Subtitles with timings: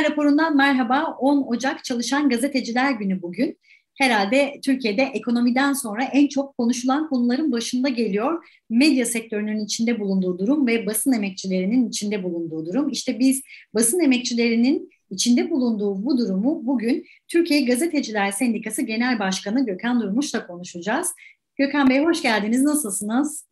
[0.00, 1.16] Haklar raporundan merhaba.
[1.18, 3.58] 10 Ocak Çalışan Gazeteciler Günü bugün.
[3.94, 8.44] Herhalde Türkiye'de ekonomiden sonra en çok konuşulan konuların başında geliyor.
[8.70, 12.90] Medya sektörünün içinde bulunduğu durum ve basın emekçilerinin içinde bulunduğu durum.
[12.90, 13.42] İşte biz
[13.74, 21.12] basın emekçilerinin içinde bulunduğu bu durumu bugün Türkiye Gazeteciler Sendikası Genel Başkanı Gökhan Durmuş'la konuşacağız.
[21.56, 22.62] Gökhan Bey hoş geldiniz.
[22.62, 23.46] Nasılsınız?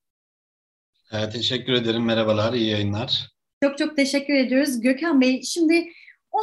[1.13, 2.05] Evet, teşekkür ederim.
[2.05, 3.29] Merhabalar, iyi yayınlar.
[3.63, 4.81] Çok çok teşekkür ediyoruz.
[4.81, 5.89] Gökhan Bey şimdi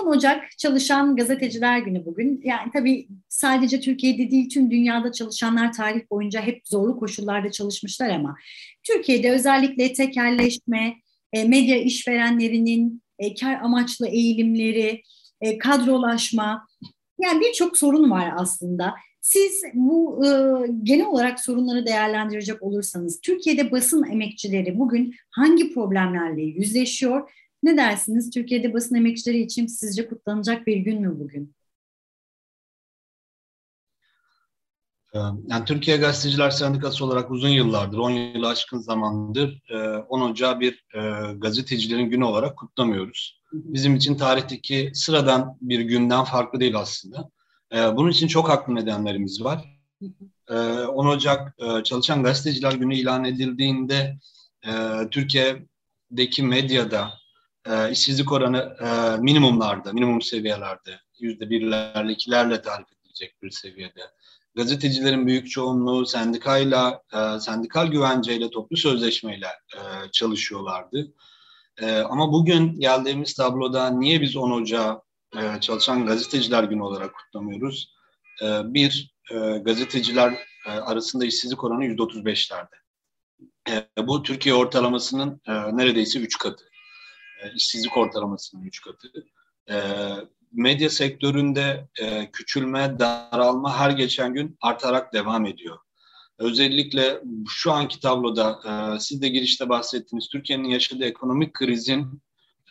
[0.04, 2.42] 10 Ocak Çalışan Gazeteciler Günü bugün.
[2.44, 8.36] Yani tabii sadece Türkiye'de değil tüm dünyada çalışanlar tarih boyunca hep zorlu koşullarda çalışmışlar ama
[8.84, 10.96] Türkiye'de özellikle tekerleşme,
[11.34, 15.02] e, medya işverenlerinin e, kar amaçlı eğilimleri,
[15.42, 16.68] e, kadrolaşma
[17.22, 18.94] yani birçok sorun var aslında.
[19.22, 20.30] Siz bu e,
[20.84, 27.30] genel olarak sorunları değerlendirecek olursanız Türkiye'de basın emekçileri bugün hangi problemlerle yüzleşiyor?
[27.66, 28.30] Ne dersiniz?
[28.30, 31.56] Türkiye'de basın emekçileri için sizce kutlanacak bir gün mü bugün?
[35.14, 39.62] Ee, yani Türkiye Gazeteciler Sendikası olarak uzun yıllardır, 10 yılı aşkın zamandır
[40.10, 43.42] 10 e, Ocağı bir e, gazetecilerin günü olarak kutlamıyoruz.
[43.54, 47.30] Bizim için tarihteki sıradan bir günden farklı değil aslında.
[47.76, 49.80] E, bunun için çok haklı nedenlerimiz var.
[50.50, 54.20] 10 Ocak Çalışan Gazeteciler Günü ilan edildiğinde
[55.12, 57.25] Türkiye'deki medyada
[57.92, 58.78] işsizlik oranı
[59.22, 64.02] minimumlarda, minimum seviyelerde, yüzde birlerle, ikilerle tarif edilecek bir seviyede
[64.56, 71.14] gazetecilerin büyük çoğunluğu sendikayla, e, sendikal güvenceyle, toplu sözleşmeyle e, çalışıyorlardı.
[71.82, 75.02] E, ama bugün geldiğimiz tabloda niye biz 10 Ocağı
[75.38, 77.96] e, Çalışan Gazeteciler Günü olarak kutlamıyoruz?
[78.44, 80.34] E, bir, e, gazeteciler
[80.68, 82.76] e, arasında işsizlik oranı %35'lerde.
[83.70, 86.66] E, bu Türkiye ortalamasının e, neredeyse 3 katı.
[87.44, 89.08] E, işsizlik ortalamasının 3 katı.
[89.70, 89.76] E,
[90.52, 95.78] medya sektöründe e, küçülme, daralma her geçen gün artarak devam ediyor.
[96.38, 102.22] Özellikle şu anki tabloda e, siz de girişte bahsettiniz Türkiye'nin yaşadığı ekonomik krizin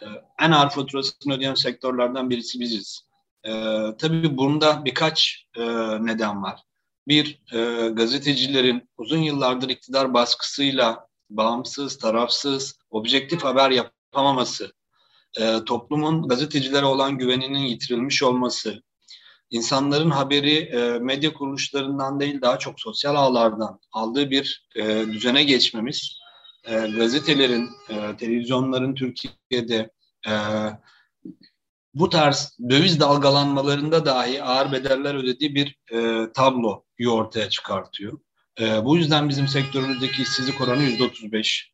[0.02, 0.06] e,
[0.40, 3.08] en ağır faturasını ödeyen sektörlerden birisi biziz.
[3.44, 3.52] E,
[3.98, 5.62] tabii bunda birkaç e,
[6.06, 6.60] neden var.
[7.08, 13.70] Bir, e, gazetecilerin uzun yıllardır iktidar baskısıyla bağımsız, tarafsız, objektif haber
[14.14, 14.72] yapamaması
[15.40, 18.82] e, toplumun gazetecilere olan güveninin yitirilmiş olması,
[19.50, 26.18] insanların haberi e, medya kuruluşlarından değil daha çok sosyal ağlardan aldığı bir e, düzene geçmemiz,
[26.64, 29.90] e, gazetelerin, e, televizyonların Türkiye'de
[30.28, 30.32] e,
[31.94, 38.18] bu tarz döviz dalgalanmalarında dahi ağır bedeller ödediği bir e, tabloyu ortaya çıkartıyor.
[38.60, 41.73] E, bu yüzden bizim sektörümüzdeki işsizlik oranı yüzde otuz beş.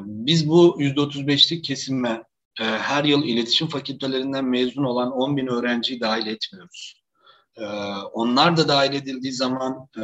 [0.00, 2.24] biz bu yüzde otuz beşlik kesime
[2.60, 7.02] e, her yıl iletişim fakültelerinden mezun olan 10 bin öğrenciyi dahil etmiyoruz.
[7.56, 7.64] E,
[8.12, 10.02] onlar da dahil edildiği zaman e,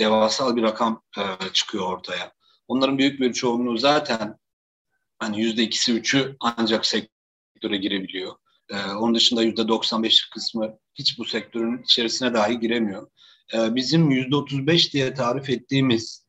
[0.00, 1.22] devasal bir rakam e,
[1.52, 2.32] çıkıyor ortaya.
[2.68, 4.38] Onların büyük bir çoğunluğu zaten
[5.18, 8.32] hani yüzde ikisi üçü ancak sektöre girebiliyor.
[8.70, 13.10] E, onun dışında yüzde 95 kısmı hiç bu sektörün içerisine dahi giremiyor.
[13.54, 16.23] Bizim yüzde 35 diye tarif ettiğimiz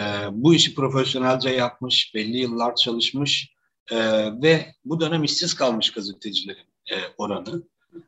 [0.00, 3.54] e, bu işi profesyonelce yapmış, belli yıllar çalışmış
[3.90, 3.96] e,
[4.42, 7.62] ve bu dönem işsiz kalmış gazetecilerin e, oranı.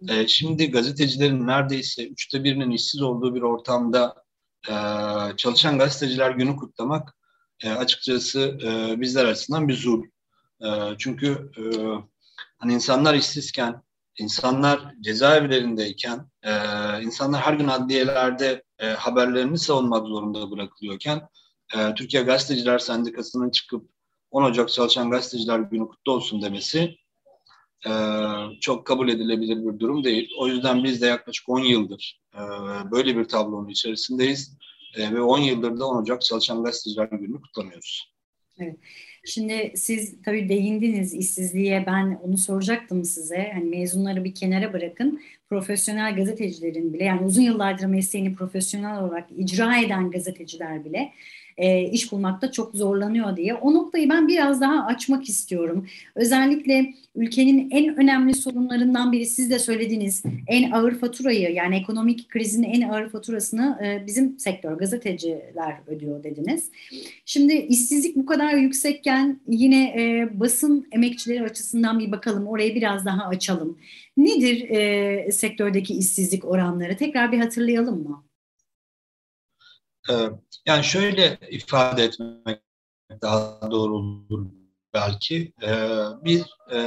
[0.08, 4.24] E, şimdi gazetecilerin neredeyse üçte birinin işsiz olduğu bir ortamda
[4.68, 4.74] e,
[5.36, 7.16] çalışan gazeteciler günü kutlamak
[7.64, 10.04] e, açıkçası e, bizler açısından bir zul.
[10.60, 11.62] E, çünkü e,
[12.58, 13.82] hani insanlar işsizken,
[14.18, 16.52] insanlar cezaevlerindeyken, e,
[17.02, 21.28] insanlar her gün adliyelerde e, haberlerini savunmak zorunda bırakılıyorken,
[21.76, 23.88] e, Türkiye Gazeteciler Sendikası'nın çıkıp
[24.30, 26.96] 10 Ocak Çalışan Gazeteciler Günü kutlu olsun demesi
[27.86, 27.92] e,
[28.60, 30.30] çok kabul edilebilir bir durum değil.
[30.38, 32.40] O yüzden biz de yaklaşık 10 yıldır e,
[32.90, 34.58] böyle bir tablonun içerisindeyiz
[34.98, 38.12] ve 10 yıldır da 10 Ocak Çalışan Gazeteciler Günü kutlamıyoruz.
[38.58, 38.76] Evet.
[39.24, 43.50] Şimdi siz tabii değindiniz işsizliğe ben onu soracaktım size.
[43.54, 45.20] Hani mezunları bir kenara bırakın.
[45.48, 51.12] Profesyonel gazetecilerin bile yani uzun yıllardır mesleğini profesyonel olarak icra eden gazeteciler bile
[51.58, 53.54] e, iş bulmakta çok zorlanıyor diye.
[53.54, 55.86] O noktayı ben biraz daha açmak istiyorum.
[56.14, 60.22] Özellikle ülkenin en önemli sorunlarından biri siz de söylediniz.
[60.48, 66.70] En ağır faturayı yani ekonomik krizin en ağır faturasını e, bizim sektör gazeteciler ödüyor dediniz.
[67.24, 72.46] Şimdi işsizlik bu kadar yüksekken yine e, basın emekçileri açısından bir bakalım.
[72.46, 73.78] Orayı biraz daha açalım.
[74.16, 76.96] Nedir e, sektördeki işsizlik oranları?
[76.96, 78.24] Tekrar bir hatırlayalım mı?
[80.10, 80.14] Ee,
[80.66, 82.60] yani şöyle ifade etmek
[83.22, 84.46] daha doğru olur
[84.94, 85.52] belki.
[85.62, 85.86] Ee,
[86.24, 86.40] bir,
[86.70, 86.78] e,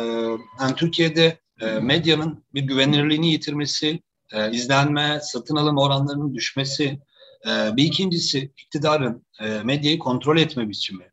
[0.59, 3.99] yani Türkiye'de e, medyanın bir güvenilirliğini yitirmesi,
[4.33, 6.99] e, izlenme, satın alım oranlarının düşmesi,
[7.47, 9.25] bir ikincisi iktidarın
[9.63, 11.11] medyayı kontrol etme biçimi.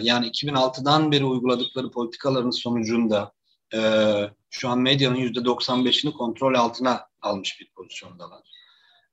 [0.00, 3.32] Yani 2006'dan beri uyguladıkları politikaların sonucunda
[4.50, 8.40] şu an medyanın %95'ini kontrol altına almış bir pozisyondalar.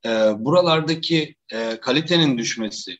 [0.05, 2.97] E, buralardaki e, kalitenin düşmesi,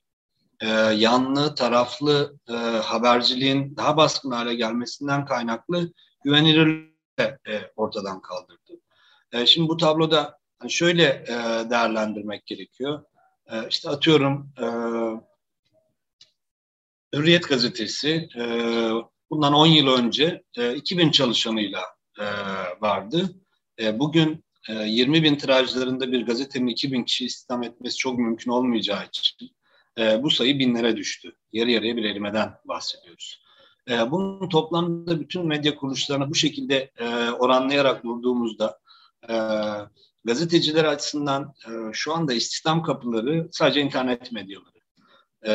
[0.61, 8.81] e, yanlı, taraflı e, haberciliğin daha baskın hale gelmesinden kaynaklı güvenilirliği e, ortadan kaldırdı.
[9.31, 13.03] E, şimdi bu tabloda hani şöyle e, değerlendirmek gerekiyor.
[13.51, 14.65] E, işte atıyorum e,
[17.15, 18.43] Hürriyet gazetesi e,
[19.29, 21.81] bundan 10 yıl önce e, 2000 çalışanıyla
[22.19, 22.25] e,
[22.81, 23.29] vardı.
[23.79, 29.05] E, bugün e, 20 bin tirajlarında bir gazetenin 2000 kişi istihdam etmesi çok mümkün olmayacağı
[29.05, 29.51] için
[29.97, 31.35] e, bu sayı binlere düştü.
[31.51, 33.41] Yarı yarıya bir erimeden bahsediyoruz.
[33.89, 38.79] E, bunun toplamda bütün medya kuruluşlarına bu şekilde e, oranlayarak vurduğumuzda
[39.29, 39.33] e,
[40.25, 44.77] gazeteciler açısından e, şu anda istihdam kapıları sadece internet medyaları.
[45.45, 45.51] E,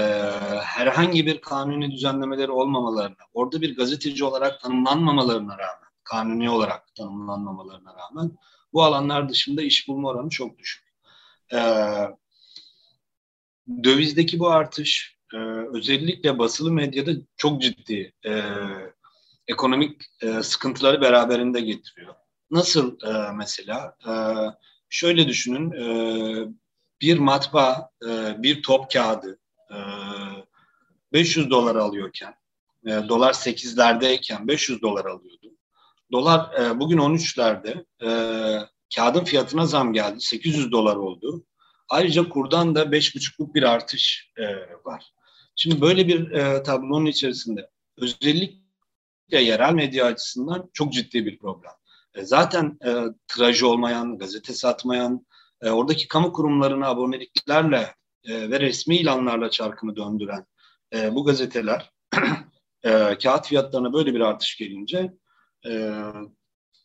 [0.63, 8.39] herhangi bir kanuni düzenlemeleri olmamalarına, orada bir gazeteci olarak tanımlanmamalarına rağmen, kanuni olarak tanımlanmamalarına rağmen
[8.73, 10.85] bu alanlar dışında iş bulma oranı çok düşük.
[11.53, 11.59] E,
[13.85, 15.37] dövizdeki bu artış e,
[15.73, 18.43] özellikle basılı medyada çok ciddi e,
[19.47, 22.15] ekonomik e, sıkıntıları beraberinde getiriyor.
[22.51, 23.97] Nasıl e, mesela?
[24.09, 24.13] E,
[24.89, 25.87] şöyle düşünün, e,
[27.01, 29.39] bir matbaa, e, bir top kağıdı
[29.71, 29.77] e,
[31.13, 32.35] 500 dolar alıyorken,
[32.87, 35.57] e, dolar 8'lerdeyken 500 dolar alıyordu.
[36.13, 38.11] Dolar e, bugün 13'lerde, e,
[38.97, 41.45] kağıdın fiyatına zam geldi, 800 dolar oldu.
[41.89, 44.45] Ayrıca kurdan da 5,5'luk bir artış e,
[44.85, 45.13] var.
[45.57, 51.73] Şimdi böyle bir e, tablonun içerisinde özellikle yerel medya açısından çok ciddi bir problem.
[52.15, 52.91] E, zaten e,
[53.29, 55.27] tirajı olmayan, gazete satmayan,
[55.63, 57.95] e, oradaki kamu kurumlarına aboneliklerle
[58.25, 60.47] e, ve resmi ilanlarla çarkını döndüren
[60.95, 61.93] e, bu gazeteler
[62.85, 65.13] e, kağıt fiyatlarına böyle bir artış gelince
[65.67, 65.73] e,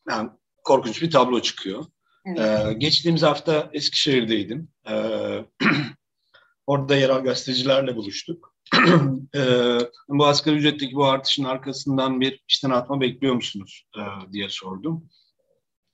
[0.09, 0.29] yani
[0.63, 1.85] korkunç bir tablo çıkıyor.
[2.25, 2.39] Evet.
[2.39, 4.69] Ee, geçtiğimiz hafta Eskişehir'deydim.
[4.89, 5.45] Ee,
[6.67, 8.55] orada yerel gazetecilerle buluştuk.
[9.35, 9.77] ee,
[10.07, 15.09] bu asgari ücretteki bu artışın arkasından bir işten atma bekliyor musunuz ee, diye sordum.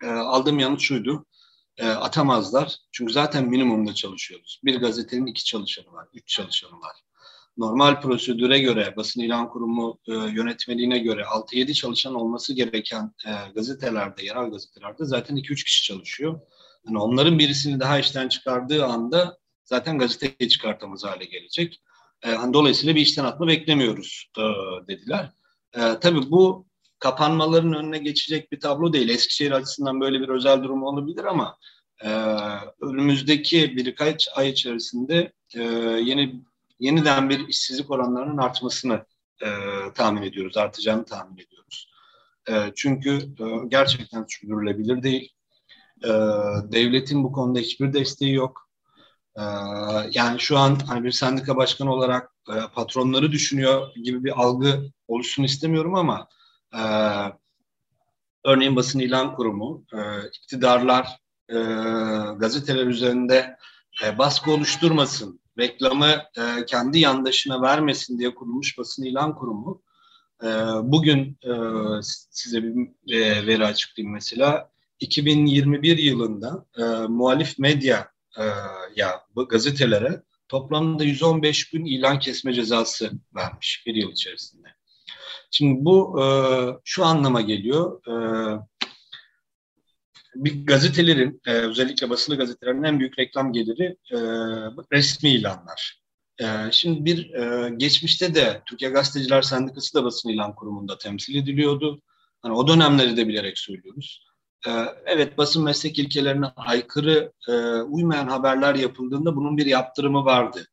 [0.04, 1.26] Ee, aldığım yanıt şuydu.
[1.78, 2.76] E, atamazlar.
[2.92, 4.62] Çünkü zaten minimumda çalışıyoruz.
[4.64, 6.96] Bir gazetenin iki çalışanı var, üç çalışanı var
[7.58, 14.26] normal prosedüre göre, basın ilan kurumu e, yönetmeliğine göre 6-7 çalışan olması gereken e, gazetelerde,
[14.26, 16.40] yerel gazetelerde zaten 2-3 kişi çalışıyor.
[16.88, 21.82] Yani onların birisini daha işten çıkardığı anda zaten gazeteyi çıkartamaz hale gelecek.
[22.24, 24.42] E, hani dolayısıyla bir işten atma beklemiyoruz e,
[24.88, 25.30] dediler.
[25.74, 26.68] E, tabii bu
[27.00, 29.10] kapanmaların önüne geçecek bir tablo değil.
[29.10, 31.58] Eskişehir açısından böyle bir özel durum olabilir ama
[32.04, 32.10] e,
[32.82, 35.62] önümüzdeki birkaç ay içerisinde e,
[36.04, 36.42] yeni
[36.80, 39.06] yeniden bir işsizlik oranlarının artmasını
[39.42, 39.48] e,
[39.96, 41.92] tahmin ediyoruz, artacağını tahmin ediyoruz.
[42.50, 45.34] E, çünkü e, gerçekten sürdürülebilir değil.
[46.04, 46.10] E,
[46.72, 48.70] devletin bu konuda hiçbir desteği yok.
[49.38, 49.44] E,
[50.12, 55.44] yani şu an hani bir sendika başkanı olarak e, patronları düşünüyor gibi bir algı oluşsun
[55.44, 56.28] istemiyorum ama
[56.74, 56.82] e,
[58.46, 61.18] örneğin basın ilan kurumu, e, iktidarlar
[61.50, 61.56] e,
[62.38, 63.58] gazeteler üzerinde
[64.04, 69.82] e, baskı oluşturmasın reklamı e, kendi yandaşına vermesin diye kurulmuş basın ilan kurumu
[70.44, 70.48] e,
[70.84, 71.52] bugün e,
[72.32, 78.44] size bir e, veri açıklayayım mesela 2021 yılında e, muhalif medya e,
[78.96, 84.68] ya gazetelere toplamda 115 gün ilan kesme cezası vermiş bir yıl içerisinde.
[85.52, 86.26] Şimdi bu e,
[86.84, 88.08] şu anlama geliyor.
[88.08, 88.14] E,
[90.36, 94.18] bir gazetelerin e, özellikle basılı gazetelerin en büyük reklam geliri e,
[94.92, 96.04] resmi ilanlar.
[96.42, 102.02] E, şimdi bir e, geçmişte de Türkiye Gazeteciler Sendikası da basın ilan kurumunda temsil ediliyordu.
[102.42, 104.26] Hani o dönemleri de bilerek söylüyoruz.
[104.68, 104.72] E,
[105.06, 110.68] evet basın meslek ilkelerine aykırı e, uymayan haberler yapıldığında bunun bir yaptırımı vardı.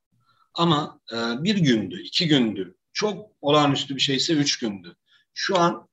[0.54, 2.74] Ama e, bir gündü, iki gündü.
[2.92, 4.94] Çok olağanüstü bir şeyse üç gündü.
[5.34, 5.88] Şu an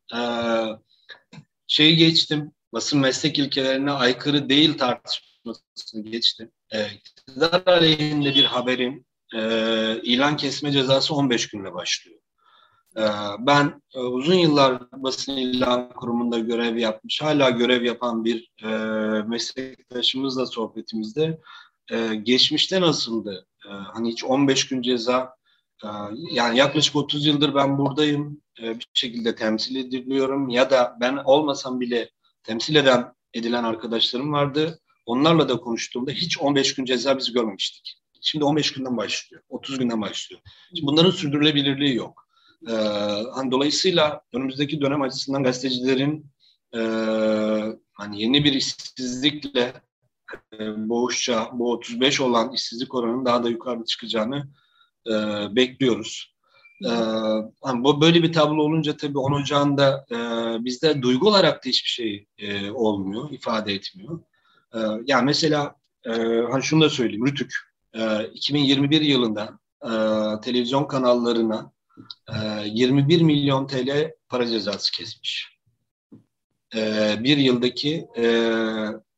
[1.67, 6.51] şeyi geçtim, basın meslek ilkelerine aykırı değil tartışmasını geçti.
[6.71, 9.41] E, iktidar aleyhinde bir haberin e,
[10.03, 12.19] ilan kesme cezası 15 günle başlıyor.
[12.97, 13.03] E,
[13.39, 18.67] ben e, uzun yıllar basın ilan kurumunda görev yapmış, hala görev yapan bir e,
[19.21, 21.39] meslektaşımızla sohbetimizde
[21.91, 23.47] e, geçmişte nasıldı?
[23.65, 25.35] E, hani hiç 15 gün ceza,
[25.83, 25.87] e,
[26.31, 31.79] yani yaklaşık 30 yıldır ben buradayım, e, bir şekilde temsil ediliyorum ya da ben olmasam
[31.79, 32.09] bile
[32.47, 34.79] temsil eden edilen arkadaşlarım vardı.
[35.05, 37.97] Onlarla da konuştuğumda hiç 15 gün ceza biz görmemiştik.
[38.21, 40.41] Şimdi 15 günden başlıyor, 30 günden başlıyor.
[40.69, 42.27] Şimdi bunların sürdürülebilirliği yok.
[42.67, 42.71] Ee,
[43.33, 46.25] hani dolayısıyla önümüzdeki dönem açısından gazetecilerin
[46.75, 46.79] e,
[47.93, 49.73] hani yeni bir işsizlikle
[50.53, 54.49] e, boğuşça bu 35 olan işsizlik oranının daha da yukarı çıkacağını
[55.07, 55.11] e,
[55.55, 56.36] bekliyoruz.
[56.85, 56.91] E,
[57.61, 60.15] hani böyle bir tablo olunca tabii 10 Ocağı'nda e,
[60.65, 64.19] bizde duygu olarak da hiçbir şey e, olmuyor, ifade etmiyor.
[64.73, 66.11] E, yani mesela e,
[66.51, 67.53] hani şunu da söyleyeyim, Rütük
[67.93, 69.91] e, 2021 yılında e,
[70.41, 71.71] televizyon kanallarına
[72.29, 75.57] e, 21 milyon TL para cezası kesmiş.
[76.75, 78.51] E, bir yıldaki e,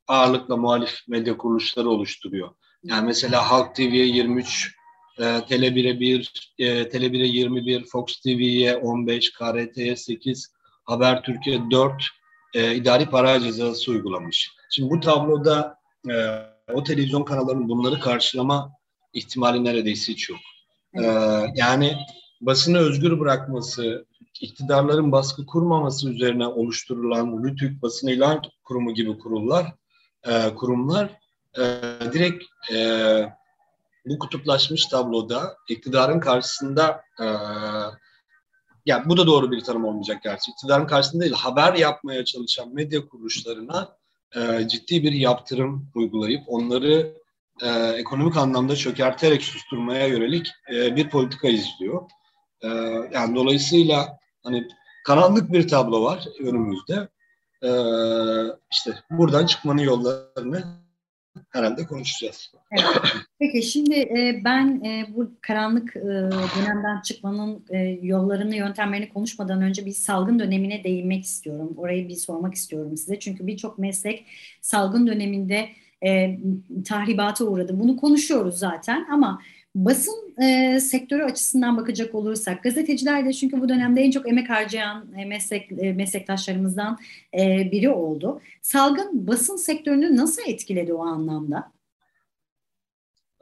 [0.08, 2.50] ağırlıkla muhalif medya kuruluşları oluşturuyor.
[2.84, 4.76] Yani mesela Halk TV'ye 23,
[5.20, 11.94] e, Tele1'e 1, e, Tele1'e 21, Fox TV'ye 15, KRT'ye 8, Haber Türkiye 4
[12.54, 14.52] e, idari para cezası uygulamış.
[14.72, 15.78] Şimdi bu tabloda
[16.10, 16.14] e,
[16.74, 18.72] o televizyon kanallarının bunları karşılama
[19.14, 20.40] ihtimali neredeyse hiç yok.
[20.94, 21.04] E,
[21.56, 21.98] yani
[22.42, 24.06] basını özgür bırakması,
[24.42, 29.74] iktidarların baskı kurmaması üzerine oluşturulan RÜTÜK basın ilan kurumu gibi kurullar
[30.28, 31.10] e, kurumlar
[31.58, 31.64] e,
[32.14, 32.78] direkt e,
[34.10, 37.26] bu kutuplaşmış tabloda iktidarın karşısında e,
[38.86, 40.52] yani bu da doğru bir tanım olmayacak gerçi.
[40.52, 43.96] İktidarın karşısında değil, haber yapmaya çalışan medya kuruluşlarına
[44.36, 47.14] e, ciddi bir yaptırım uygulayıp onları
[47.62, 52.10] e, ekonomik anlamda çökerterek susturmaya yönelik e, bir politika izliyor.
[52.62, 52.68] E,
[53.14, 54.68] yani dolayısıyla hani
[55.06, 57.08] karanlık bir tablo var önümüzde
[57.64, 57.70] e,
[58.72, 60.89] işte buradan çıkmanın yollarını
[61.50, 62.52] herhalde konuşacağız.
[62.72, 62.86] Evet.
[63.40, 66.02] Peki şimdi e, ben e, bu karanlık e,
[66.60, 71.74] dönemden çıkmanın e, yollarını, yöntemlerini konuşmadan önce bir salgın dönemine değinmek istiyorum.
[71.78, 73.20] Orayı bir sormak istiyorum size.
[73.20, 74.26] Çünkü birçok meslek
[74.62, 75.70] salgın döneminde
[76.06, 76.40] e,
[76.86, 77.80] tahribata uğradı.
[77.80, 79.42] Bunu konuşuyoruz zaten ama
[79.86, 85.14] Basın e, sektörü açısından bakacak olursak, gazeteciler de çünkü bu dönemde en çok emek harcayan
[85.18, 86.98] e, meslek e, meslektaşlarımızdan
[87.34, 88.42] e, biri oldu.
[88.62, 91.72] Salgın basın sektörünü nasıl etkiledi o anlamda?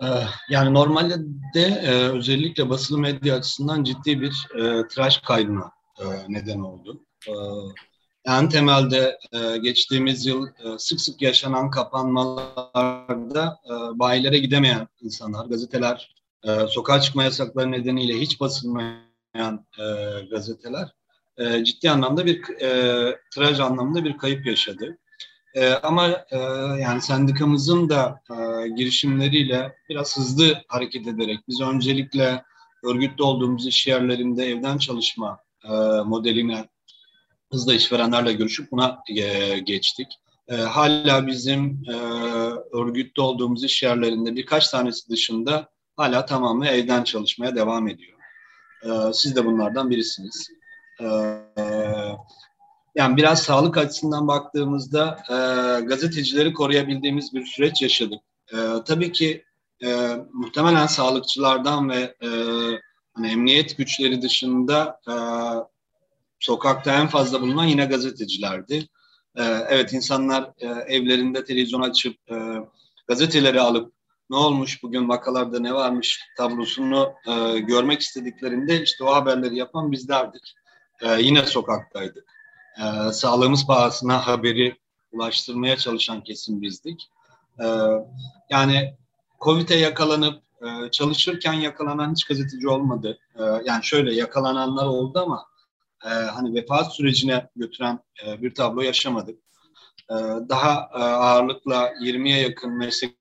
[0.01, 1.15] Eh, yani normalde
[1.53, 1.81] de
[2.13, 7.03] özellikle basılı medya açısından ciddi bir e, tıraş kaybına e, neden oldu.
[7.27, 7.33] E,
[8.25, 16.16] en temelde e, geçtiğimiz yıl e, sık sık yaşanan kapanmalarda e, bayilere gidemeyen insanlar, gazeteler
[16.43, 19.85] e, sokağa çıkma yasakları nedeniyle hiç basılmayan e,
[20.31, 20.93] gazeteler
[21.37, 24.97] e, ciddi anlamda bir e, tiraj anlamında bir kayıp yaşadı.
[25.55, 26.37] E, ama e,
[26.81, 32.43] yani sendikamızın da e, girişimleriyle biraz hızlı hareket ederek biz öncelikle
[32.83, 35.71] örgütlü olduğumuz iş yerlerinde evden çalışma e,
[36.05, 36.69] modeline
[37.51, 40.07] hızla işverenlerle görüşüp buna e, geçtik.
[40.47, 41.93] E, hala bizim e,
[42.77, 48.17] örgütlü olduğumuz iş yerlerinde birkaç tanesi dışında hala tamamı evden çalışmaya devam ediyor.
[48.83, 50.49] E, siz de bunlardan birisiniz.
[51.01, 51.05] E,
[52.95, 55.35] yani biraz sağlık açısından baktığımızda e,
[55.85, 58.19] gazetecileri koruyabildiğimiz bir süreç yaşadık.
[58.53, 59.43] E, tabii ki
[59.83, 62.29] e, muhtemelen sağlıkçılardan ve e,
[63.13, 65.15] hani emniyet güçleri dışında e,
[66.39, 68.87] sokakta en fazla bulunan yine gazetecilerdi.
[69.35, 72.35] E, evet insanlar e, evlerinde televizyon açıp e,
[73.07, 73.96] gazeteleri alıp
[74.29, 80.53] ne olmuş bugün vakalarda ne varmış tablosunu e, görmek istediklerinde işte o haberleri yapan bizlerdik.
[81.01, 82.25] E, yine sokaktaydık.
[82.77, 84.77] E, sağlığımız pahasına haberi
[85.11, 87.09] ulaştırmaya çalışan kesim bizdik.
[87.59, 87.65] E,
[88.49, 88.97] yani
[89.41, 93.19] Covid'e yakalanıp e, çalışırken yakalanan hiç gazeteci olmadı.
[93.35, 95.45] E, yani şöyle yakalananlar oldu ama
[96.05, 99.39] e, hani vefat sürecine götüren e, bir tablo yaşamadık.
[100.09, 100.15] E,
[100.49, 103.17] daha e, ağırlıkla 20'ye yakın meslek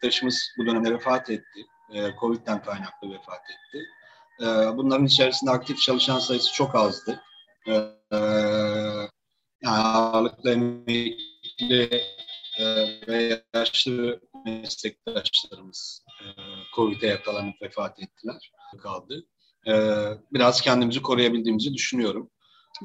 [0.00, 1.66] arkadaşımız bu dönemde vefat etti.
[1.92, 3.84] E, Covid'den kaynaklı vefat etti.
[4.40, 7.20] E, bunların içerisinde aktif çalışan sayısı çok azdı.
[7.66, 7.72] E,
[8.12, 8.18] e,
[9.62, 12.02] yani ağırlıklı emekli
[13.08, 16.24] ve yaşlı meslektaşlarımız e,
[16.76, 18.52] Covid'e yakalanıp vefat ettiler.
[18.82, 19.26] Kaldı.
[20.32, 22.30] Biraz kendimizi koruyabildiğimizi düşünüyorum.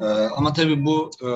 [0.02, 1.28] Ee, ama tabii bu e,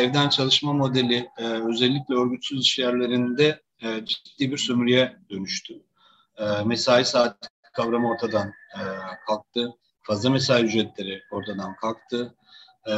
[0.00, 5.74] evden çalışma modeli e, özellikle örgütsüz iş yerlerinde e, ciddi bir sömürüye dönüştü.
[6.36, 8.82] E, mesai saat kavramı ortadan e,
[9.26, 9.74] kalktı.
[10.02, 12.34] Fazla mesai ücretleri ortadan kalktı.
[12.86, 12.94] E,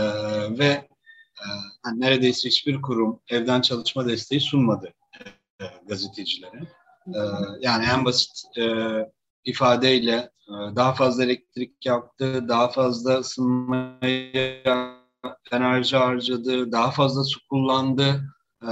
[0.59, 0.89] ve
[1.41, 1.49] e,
[1.95, 4.95] neredeyse hiçbir kurum evden çalışma desteği sunmadı
[5.61, 6.61] e, gazetecilere.
[7.07, 7.21] E,
[7.61, 8.65] yani en basit e,
[9.45, 15.01] ifadeyle e, daha fazla elektrik yaktı, daha fazla ısınmaya
[15.53, 18.23] enerji harcadı, daha fazla su kullandı
[18.63, 18.71] e,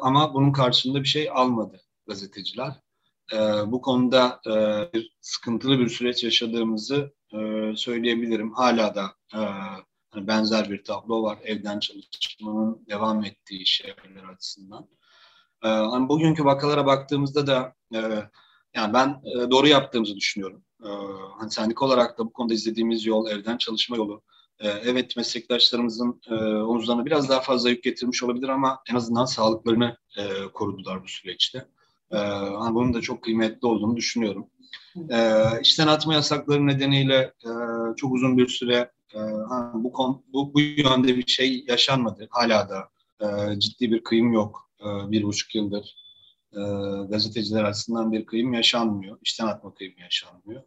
[0.00, 2.80] ama bunun karşılığında bir şey almadı gazeteciler.
[3.32, 4.52] E, bu konuda e,
[4.92, 8.52] bir sıkıntılı bir süreç yaşadığımızı e, söyleyebilirim.
[8.52, 9.38] Hala da e,
[10.10, 14.88] hani benzer bir tablo var evden çalışmanın devam ettiği iş yerler açısından.
[15.64, 17.98] E, hani bugünkü vakalara baktığımızda da e,
[18.74, 20.64] yani ben e, doğru yaptığımızı düşünüyorum.
[20.84, 20.88] E,
[21.38, 24.22] hani sendika olarak da bu konuda izlediğimiz yol evden çalışma yolu.
[24.60, 29.96] E, evet meslektaşlarımızın e, omuzlarına biraz daha fazla yük getirmiş olabilir ama en azından sağlıklarını
[30.18, 30.22] e,
[30.54, 31.58] korudular bu süreçte.
[32.12, 32.16] E,
[32.70, 34.46] bunun da çok kıymetli olduğunu düşünüyorum.
[35.62, 37.32] İşten atma yasakları nedeniyle
[37.96, 38.90] çok uzun bir süre
[39.74, 42.28] bu, bu bu yönde bir şey yaşanmadı.
[42.30, 42.88] Hala da
[43.60, 45.96] ciddi bir kıyım yok bir buçuk yıldır
[47.08, 49.18] gazeteciler açısından bir kıyım yaşanmıyor.
[49.22, 50.62] İşten atma kıyım yaşanmıyor.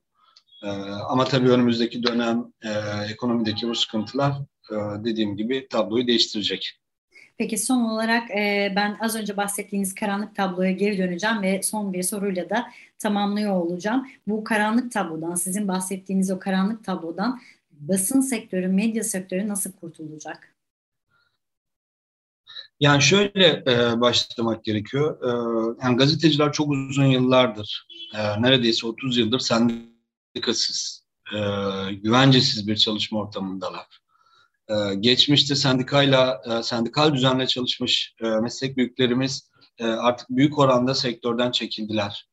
[0.68, 0.70] E,
[1.10, 2.70] ama tabii önümüzdeki dönem e,
[3.12, 4.32] ekonomideki bu sıkıntılar
[4.72, 6.80] e, dediğim gibi tabloyu değiştirecek.
[7.38, 12.04] Peki son olarak e, ben az önce bahsettiğiniz karanlık tabloya geri döneceğim ve son bir
[12.04, 12.68] soruyla da
[13.00, 14.08] tamamlıyor olacağım.
[14.28, 17.40] Bu karanlık tablodan, sizin bahsettiğiniz o karanlık tablodan
[17.72, 20.54] basın sektörü, medya sektörü nasıl kurtulacak?
[22.80, 25.18] Yani şöyle e, başlamak gerekiyor.
[25.24, 25.30] E,
[25.84, 29.40] yani gazeteciler çok uzun yıllardır, e, neredeyse 30 yıldır
[30.38, 31.40] sendikasız, e,
[31.94, 34.00] güvencesiz bir çalışma ortamındalar.
[34.70, 41.52] E, geçmişte sendikayla, e, sendikal düzenle çalışmış e, meslek büyüklerimiz e, artık büyük oranda sektörden
[41.52, 42.28] çekildiler.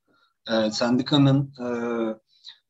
[0.50, 1.66] E, sendikanın e,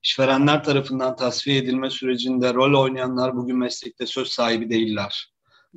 [0.02, 5.32] işverenler tarafından tasfiye edilme sürecinde rol oynayanlar bugün meslekte söz sahibi değiller.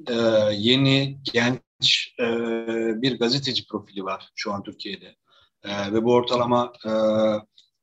[0.07, 0.13] E,
[0.53, 2.25] yeni, genç e,
[3.01, 5.15] bir gazeteci profili var şu an Türkiye'de.
[5.63, 6.89] E, ve bu ortalama e,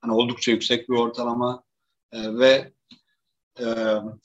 [0.00, 1.64] hani oldukça yüksek bir ortalama
[2.14, 2.72] e, ve
[3.60, 3.64] e,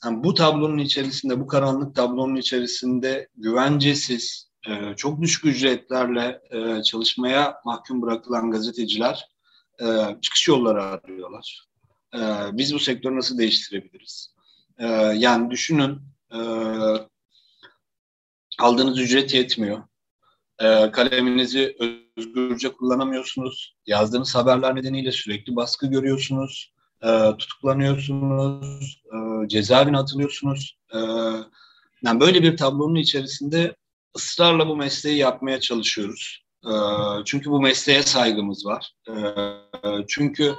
[0.04, 7.60] yani bu tablonun içerisinde, bu karanlık tablonun içerisinde güvencesiz, e, çok düşük ücretlerle e, çalışmaya
[7.64, 9.28] mahkum bırakılan gazeteciler
[9.80, 9.86] e,
[10.22, 11.66] çıkış yolları arıyorlar.
[12.14, 12.18] E,
[12.52, 14.34] biz bu sektörü nasıl değiştirebiliriz?
[14.78, 15.98] E, yani düşünün,
[16.32, 16.38] e,
[18.58, 19.82] aldığınız ücret yetmiyor.
[20.58, 21.76] E, kaleminizi
[22.16, 23.76] özgürce kullanamıyorsunuz.
[23.86, 26.72] Yazdığınız haberler nedeniyle sürekli baskı görüyorsunuz.
[27.04, 29.02] E, tutuklanıyorsunuz.
[29.06, 30.76] E, cezaevine atılıyorsunuz.
[30.94, 30.98] E,
[32.02, 33.76] yani böyle bir tablonun içerisinde
[34.16, 36.44] ısrarla bu mesleği yapmaya çalışıyoruz.
[36.64, 36.72] E,
[37.24, 38.92] çünkü bu mesleğe saygımız var.
[39.08, 39.14] E,
[40.08, 40.54] çünkü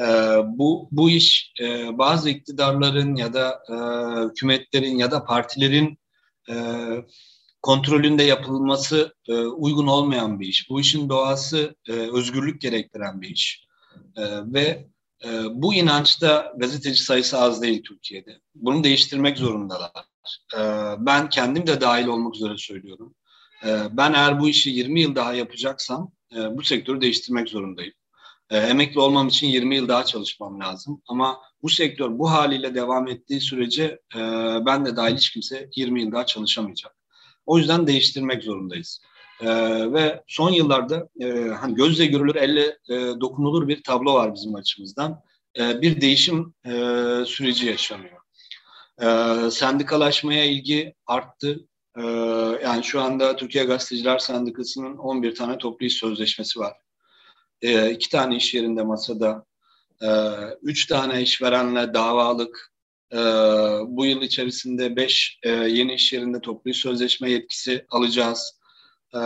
[0.00, 0.04] e,
[0.44, 3.74] bu bu iş e, bazı iktidarların ya da e,
[4.24, 5.98] hükümetlerin ya da partilerin
[6.50, 6.54] e,
[7.62, 10.70] kontrolünde yapılması e, uygun olmayan bir iş.
[10.70, 13.66] Bu işin doğası e, özgürlük gerektiren bir iş.
[14.16, 14.22] E,
[14.52, 14.86] ve
[15.24, 18.40] e, bu inançta gazeteci sayısı az değil Türkiye'de.
[18.54, 19.92] Bunu değiştirmek zorundalar.
[20.54, 20.60] E,
[20.98, 23.14] ben kendim de dahil olmak üzere söylüyorum.
[23.66, 27.94] E, ben eğer bu işi 20 yıl daha yapacaksam e, bu sektörü değiştirmek zorundayım.
[28.50, 31.02] E, emekli olmam için 20 yıl daha çalışmam lazım.
[31.08, 34.20] Ama bu sektör bu haliyle devam ettiği sürece e,
[34.66, 36.96] ben de dahil hiç kimse 20 yıl daha çalışamayacak.
[37.46, 39.00] O yüzden değiştirmek zorundayız.
[39.40, 39.48] E,
[39.92, 45.22] ve son yıllarda e, hani gözle görülür, elle e, dokunulur bir tablo var bizim açımızdan.
[45.58, 46.70] E, bir değişim e,
[47.26, 48.20] süreci yaşanıyor.
[49.02, 51.60] E, sendikalaşmaya ilgi arttı.
[51.96, 52.02] E,
[52.62, 56.76] yani şu anda Türkiye Gazeteciler Sendikası'nın 11 tane toplu iş sözleşmesi var.
[57.62, 59.44] E, iki tane iş yerinde masada,
[60.02, 60.08] e,
[60.62, 62.72] üç tane işverenle davalık,
[63.12, 63.16] e,
[63.86, 68.55] bu yıl içerisinde beş e, yeni iş yerinde toplu sözleşme yetkisi alacağız.
[69.16, 69.20] E,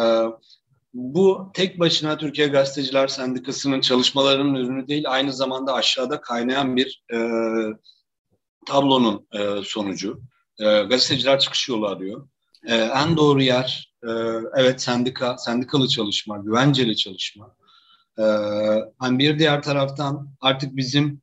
[0.94, 7.18] bu tek başına Türkiye Gazeteciler Sendikası'nın çalışmalarının ürünü değil, aynı zamanda aşağıda kaynayan bir e,
[8.66, 10.20] tablonun e, sonucu.
[10.58, 12.28] E, gazeteciler çıkış yolu arıyor.
[12.66, 14.10] E, en doğru yer, e,
[14.56, 17.56] evet sendika, sendikalı çalışma, güvenceli çalışma.
[18.18, 18.22] E,
[18.98, 21.22] hani bir diğer taraftan artık bizim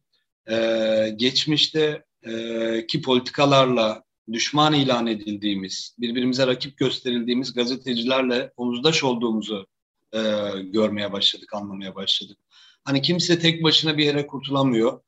[0.50, 9.68] e, geçmişte e, ki politikalarla düşman ilan edildiğimiz, birbirimize rakip gösterildiğimiz gazetecilerle omuzdaş olduğumuzu
[10.14, 10.20] e,
[10.62, 12.38] görmeye başladık, anlamaya başladık.
[12.84, 15.02] Hani kimse tek başına bir yere kurtulamıyor.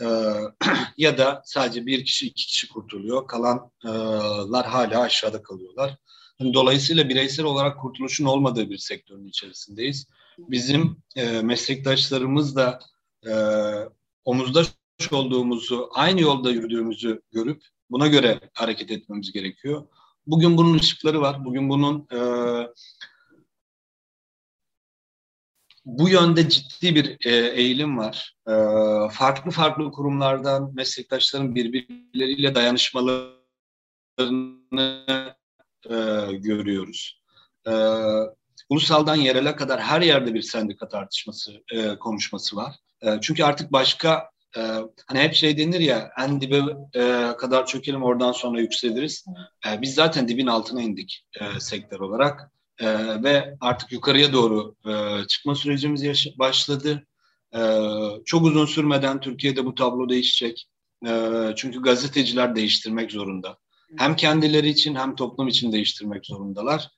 [0.00, 0.06] E,
[0.96, 3.26] ya da sadece bir kişi, iki kişi kurtuluyor.
[3.26, 5.96] Kalanlar hala aşağıda kalıyorlar.
[6.40, 10.06] Yani dolayısıyla bireysel olarak kurtuluşun olmadığı bir sektörün içerisindeyiz.
[10.38, 12.78] Bizim e, meslektaşlarımız da
[13.26, 13.32] e,
[14.24, 14.66] omuzdaş
[15.10, 19.86] olduğumuzu, aynı yolda yürüdüğümüzü görüp buna göre hareket etmemiz gerekiyor.
[20.26, 21.44] Bugün bunun ışıkları var.
[21.44, 22.20] Bugün bunun e,
[25.84, 28.36] bu yönde ciddi bir e, eğilim var.
[28.48, 28.52] E,
[29.12, 33.32] farklı farklı kurumlardan meslektaşların birbirleriyle dayanışmaları
[35.90, 35.96] e,
[36.32, 37.22] görüyoruz.
[37.66, 37.72] E,
[38.68, 42.76] ulusaldan yerele kadar her yerde bir sendika tartışması, e, konuşması var.
[43.02, 44.60] E, çünkü artık başka e,
[45.06, 46.62] hani hep şey denir ya en dibe
[46.94, 49.24] e, kadar çökelim oradan sonra yükseliriz.
[49.66, 52.86] E, biz zaten dibin altına indik e, sektör olarak e,
[53.22, 57.06] ve artık yukarıya doğru e, çıkma sürecimiz yaş- başladı.
[57.54, 57.60] E,
[58.24, 60.68] çok uzun sürmeden Türkiye'de bu tablo değişecek.
[61.06, 63.58] E, çünkü gazeteciler değiştirmek zorunda.
[63.98, 66.88] Hem kendileri için hem toplum için değiştirmek zorundalar.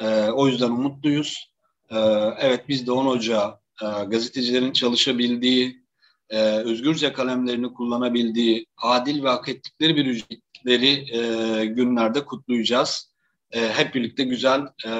[0.00, 1.50] E, o yüzden umutluyuz.
[1.90, 1.98] E,
[2.40, 5.84] evet biz de 10 Ocağı e, gazetecilerin çalışabildiği,
[6.30, 13.10] e, özgürce kalemlerini kullanabildiği, adil ve hak ettikleri bir ücretleri e, günlerde kutlayacağız.
[13.52, 14.90] E, hep birlikte güzel, e,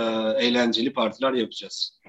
[0.47, 2.01] eğlenceli partiler yapacağız.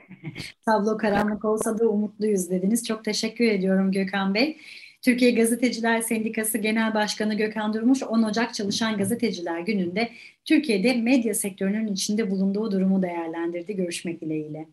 [0.66, 2.88] Tablo karanlık olsa da umutluyuz dediniz.
[2.88, 4.58] Çok teşekkür ediyorum Gökhan Bey.
[5.02, 10.10] Türkiye Gazeteciler Sendikası Genel Başkanı Gökhan Durmuş 10 Ocak Çalışan Gazeteciler Günü'nde
[10.46, 13.76] Türkiye'de medya sektörünün içinde bulunduğu durumu değerlendirdi.
[13.76, 14.68] Görüşmek dileğiyle.